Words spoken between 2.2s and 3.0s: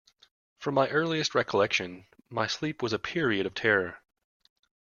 my sleep was a